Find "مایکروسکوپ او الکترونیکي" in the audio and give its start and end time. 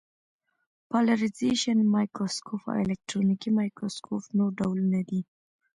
1.93-3.49